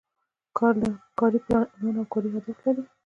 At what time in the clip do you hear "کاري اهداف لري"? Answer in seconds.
2.13-2.83